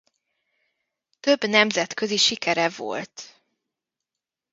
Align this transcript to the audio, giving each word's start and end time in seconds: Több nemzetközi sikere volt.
Több 1.19 1.43
nemzetközi 1.43 2.17
sikere 2.17 2.69
volt. 2.69 3.43